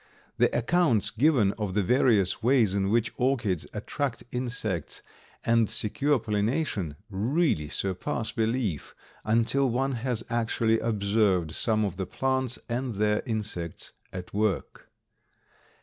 The 0.39 0.49
accounts 0.57 1.11
given 1.11 1.51
of 1.59 1.75
the 1.75 1.83
various 1.83 2.41
ways 2.41 2.73
in 2.73 2.89
which 2.89 3.13
orchids 3.17 3.67
attract 3.71 4.23
insects 4.31 5.03
and 5.45 5.69
secure 5.69 6.17
pollination 6.17 6.95
really 7.11 7.69
surpass 7.69 8.31
belief, 8.31 8.95
until 9.23 9.69
one 9.69 9.91
has 9.91 10.23
actually 10.27 10.79
observed 10.79 11.51
some 11.51 11.85
of 11.85 11.97
the 11.97 12.07
plants 12.07 12.57
and 12.67 12.95
their 12.95 13.21
insects 13.27 13.91
at 14.11 14.33
work. 14.33 14.89